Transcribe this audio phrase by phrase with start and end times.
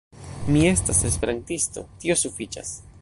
[0.53, 2.75] Mi estas Esperantisto, tio sufiĉas.